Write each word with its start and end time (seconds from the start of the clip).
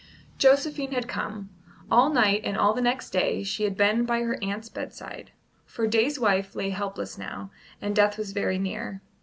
Josephine 0.39 0.93
had 0.93 1.07
come. 1.07 1.51
All 1.91 2.09
night 2.09 2.41
and 2.43 2.57
all 2.57 2.73
the 2.73 2.81
next 2.81 3.11
day 3.11 3.43
she 3.43 3.65
had 3.65 3.77
been 3.77 4.03
by 4.03 4.21
her 4.23 4.39
aunt's 4.43 4.67
bedside; 4.67 5.29
for 5.67 5.85
Day's 5.85 6.19
wife 6.19 6.55
lay 6.55 6.71
helpless 6.71 7.19
now, 7.19 7.51
and 7.79 7.95
death 7.95 8.17
was 8.17 8.31
very 8.31 8.57
near. 8.57 9.01